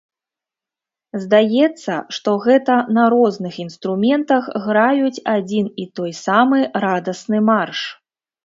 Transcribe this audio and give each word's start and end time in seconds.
Здаецца, 1.25 1.97
што 2.17 2.29
гэта 2.45 2.77
на 2.97 3.03
розных 3.15 3.53
інструментах 3.65 4.43
граюць 4.65 5.15
адзін 5.35 5.71
і 5.85 5.87
той 6.01 6.11
самы 6.25 6.67
радасны 6.89 7.37
марш. 7.53 7.79